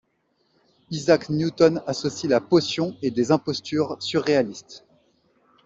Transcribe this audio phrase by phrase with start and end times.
[0.89, 4.83] Isaac Newton associe la potion et des impostures surréalistes.